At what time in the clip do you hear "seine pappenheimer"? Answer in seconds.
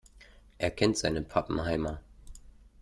0.97-2.01